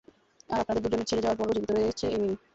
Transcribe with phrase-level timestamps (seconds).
[0.49, 2.35] আর আপনাদের দুজনের ছেঁড়ে যাওয়ার পরও জীবিত রয়েছে এই মিমি।